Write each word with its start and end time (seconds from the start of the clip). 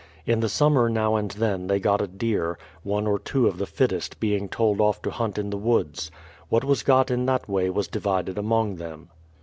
In 0.25 0.39
the 0.39 0.49
summer 0.49 0.89
now 0.89 1.15
and 1.15 1.29
then 1.29 1.67
they 1.67 1.79
got 1.79 2.01
a 2.01 2.07
deer, 2.07 2.57
one 2.81 3.05
or 3.05 3.19
two 3.19 3.45
of 3.45 3.59
the 3.59 3.67
fittest 3.67 4.19
being 4.19 4.49
told 4.49 4.81
off 4.81 4.99
to 5.03 5.11
hunt 5.11 5.37
in 5.37 5.51
the 5.51 5.57
woods. 5.59 6.09
What 6.49 6.63
was 6.63 6.81
got 6.81 7.11
in 7.11 7.27
that 7.27 7.47
way 7.47 7.69
was 7.69 7.87
divided 7.87 8.39
among 8.39 8.77
them. 8.77 9.09